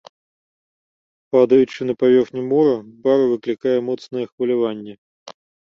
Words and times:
Падаючы 1.35 1.79
на 1.91 1.97
паверхню 2.05 2.41
мора, 2.51 2.73
бара 3.05 3.23
выклікае 3.35 3.77
моцнае 3.93 4.25
хваляванне. 4.33 4.93